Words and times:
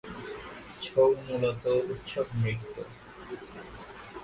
ছৌ 0.81 1.05
মূলত 1.19 1.63
উৎসব 1.91 2.27
নৃত্য। 2.35 2.75